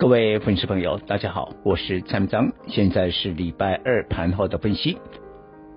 [0.00, 4.96] 各位粉丝朋友，大家好，我是蔡明彰，现在是礼拜二盘后的分析。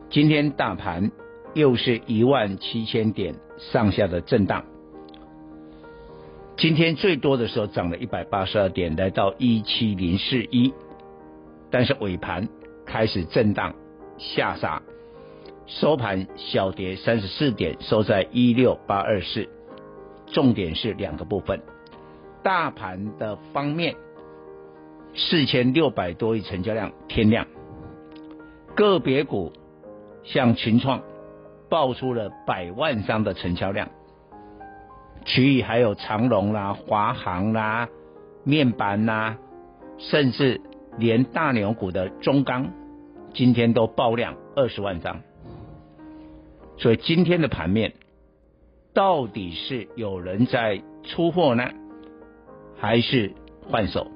[0.09, 1.11] 今天大盘
[1.53, 4.63] 又是一万七千点上下的震荡，
[6.55, 10.73] 今天最多的时候涨了一百八十二点，来到一七零四一，
[11.69, 12.47] 但是尾盘
[12.85, 13.75] 开始震荡
[14.17, 14.81] 下杀，
[15.67, 19.49] 收盘小跌三十四点，收在一六八二四。
[20.27, 21.61] 重点是两个部分，
[22.41, 23.93] 大盘的方面。
[25.15, 27.45] 四千六百多亿成交量天量，
[28.75, 29.53] 个别股
[30.23, 31.01] 像群创
[31.69, 33.89] 爆出了百万张的成交量，
[35.25, 37.89] 其余还有长隆啦、华航啦、
[38.43, 39.37] 面板啦，
[39.97, 40.61] 甚至
[40.97, 42.71] 连大牛股的中钢
[43.33, 45.21] 今天都爆量二十万张，
[46.77, 47.93] 所以今天的盘面
[48.93, 51.69] 到底是有人在出货呢，
[52.79, 53.33] 还是
[53.69, 54.07] 换手？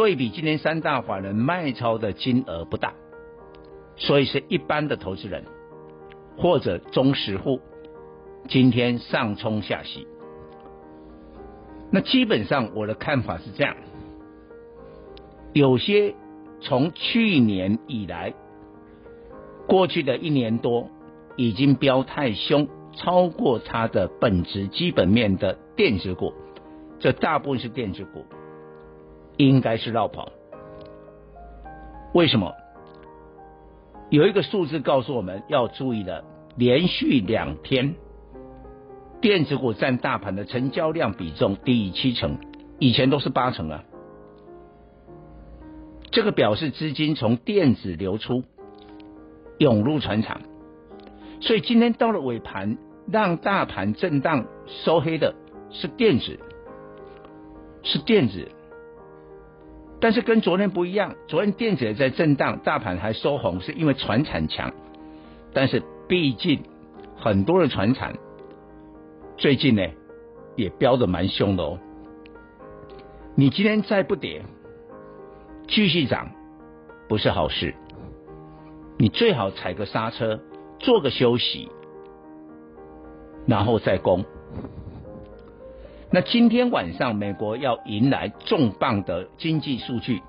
[0.00, 2.94] 对比今天三大法人卖超的金额不大，
[3.96, 5.44] 所以是一般的投资人
[6.38, 7.60] 或者中实户
[8.48, 10.06] 今天上冲下洗。
[11.90, 13.76] 那基本上我的看法是这样，
[15.52, 16.14] 有些
[16.62, 18.32] 从去年以来，
[19.66, 20.88] 过去的一年多
[21.36, 26.32] 已经飙太凶，超过它的本质基本面的电子股，
[26.98, 28.24] 这大部分是电子股。
[29.48, 30.28] 应该是绕跑，
[32.12, 32.54] 为什么？
[34.10, 36.24] 有一个数字告诉我们要注意的，
[36.56, 37.94] 连续两天
[39.20, 42.36] 电子股占大盘的成交量比重低于七成，
[42.78, 43.84] 以前都是八成啊。
[46.10, 48.42] 这个表示资金从电子流出，
[49.58, 50.42] 涌入船厂，
[51.40, 52.76] 所以今天到了尾盘，
[53.10, 55.34] 让大盘震荡收黑的
[55.70, 56.38] 是电子，
[57.82, 58.48] 是电子。
[60.00, 64.72] 但是跟昨天不一样，昨天电子也在震荡，大盘还收红，是因为船产强。
[65.52, 66.62] 但是毕竟
[67.16, 68.14] 很多的船产
[69.36, 69.82] 最近呢
[70.56, 71.78] 也飙得蛮凶的哦。
[73.34, 74.42] 你今天再不跌，
[75.68, 76.30] 继续涨
[77.08, 77.74] 不是好事。
[78.96, 80.40] 你最好踩个刹车，
[80.78, 81.68] 做个休息，
[83.46, 84.24] 然后再攻。
[86.12, 90.20] 那今天晚上，美国要迎来重磅的经济数据，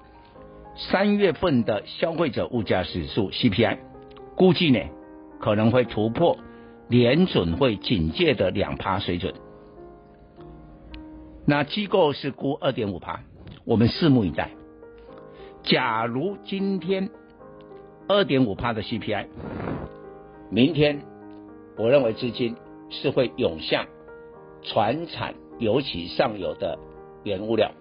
[0.75, 3.79] 三月份的消费者物价指数 CPI，
[4.35, 4.79] 估计呢
[5.39, 6.37] 可能会突破
[6.87, 9.33] 联准会警戒的两趴水准。
[11.47, 13.21] 那机构是估二点五趴，
[13.65, 14.51] 我们拭目以待。
[15.63, 17.09] 假如今天
[18.07, 19.25] 二点五趴的 CPI，
[20.51, 21.01] 明天
[21.75, 22.55] 我认为资金
[22.91, 23.87] 是会涌向
[24.61, 25.33] 传产。
[25.61, 26.79] 尤其上游的
[27.23, 27.71] 原物料，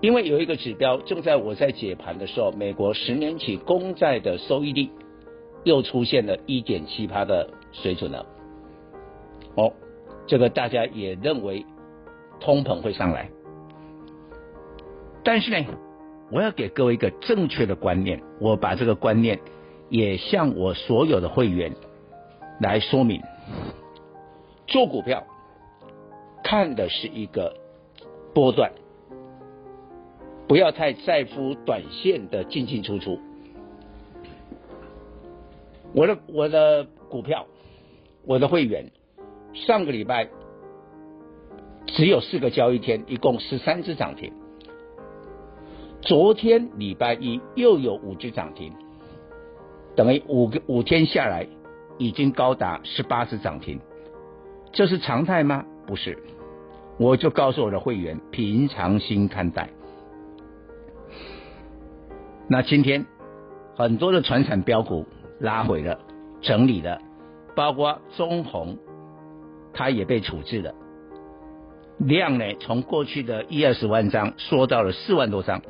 [0.00, 4.88] 因为有一个指标，正在我在解盘的时候，美国十年期公债的收益率
[5.64, 8.24] 又出现了一点七趴的水准了。
[9.56, 9.72] 哦，
[10.28, 11.66] 这个大家也认为
[12.38, 13.28] 通膨会上来，
[15.24, 15.66] 但是呢，
[16.30, 19.40] 我要给各位一个正确的观念，我把这个观念
[19.88, 21.74] 也向我所有的会员
[22.60, 23.20] 来说明，
[24.68, 25.24] 做股票。
[26.52, 27.56] 看的是一个
[28.34, 28.72] 波段，
[30.46, 33.18] 不要太在乎短线的进进出出。
[35.94, 37.46] 我的我的股票，
[38.26, 38.90] 我的会员，
[39.54, 40.28] 上个礼拜
[41.86, 44.30] 只有四个交易天，一共十三只涨停。
[46.02, 48.74] 昨天礼拜一又有五只涨停，
[49.96, 51.46] 等于五个五天下来
[51.96, 53.80] 已经高达十八只涨停，
[54.70, 55.64] 这是常态吗？
[55.86, 56.18] 不是。
[56.98, 59.70] 我就告诉我的会员，平常心看待。
[62.48, 63.06] 那今天
[63.76, 65.06] 很多的传产标股
[65.40, 65.98] 拉回了，
[66.42, 67.00] 整理了，
[67.56, 68.76] 包括中鸿，
[69.72, 70.74] 它也被处置了。
[71.98, 75.62] 量呢，从过去的一二十万张缩到了四万多张。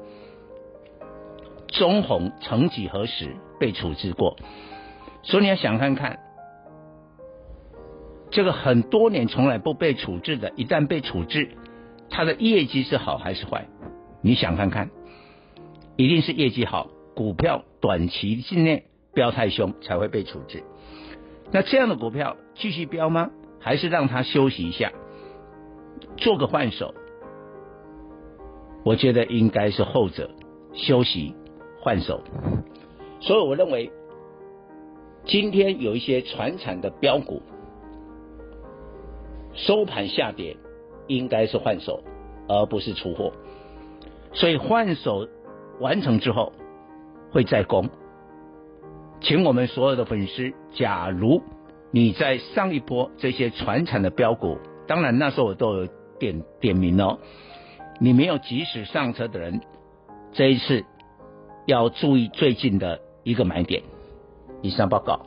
[1.69, 4.37] 中鸿曾几何时被处置过？
[5.23, 6.19] 所以你要想看看。
[8.33, 11.51] 这个很多年从来不被处置的，一旦被处置，
[12.09, 13.69] 它的业绩是好还是坏？
[14.23, 14.91] 你想看看，
[15.97, 20.65] 一定是业绩好，股票短期之内飙太凶才会被处置。
[21.51, 23.31] 那这样的股票继续飙吗？
[23.61, 24.93] 还是让它休息一下，
[26.17, 26.95] 做个换手？
[28.83, 30.31] 我觉得应该是后者，
[30.73, 31.35] 休息
[31.81, 32.23] 换手。
[33.21, 33.93] 所以我认为，
[35.27, 37.43] 今天有一些传产的标股
[39.55, 40.57] 收盘下跌，
[41.07, 42.03] 应该是换手，
[42.49, 43.33] 而不是出货。
[44.33, 45.29] 所以换手
[45.81, 46.53] 完成之后
[47.31, 47.89] 会再攻。
[49.21, 51.43] 请我们所有的粉丝，假如
[51.91, 55.89] 你在上一波这些传产的标股，当然那时候我都有
[56.19, 57.19] 点点名哦，
[58.01, 59.61] 你没有及时上车的人，
[60.33, 60.85] 这一次
[61.67, 63.83] 要注意最近的一个买点。
[64.63, 65.27] 以上报告。